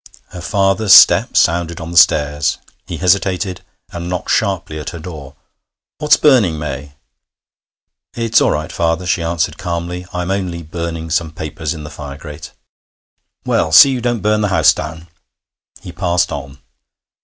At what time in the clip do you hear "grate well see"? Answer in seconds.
12.17-13.91